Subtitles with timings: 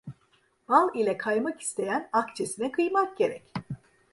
[0.69, 3.53] Bal ile kaymak isteyen akçesine kıymak gerek.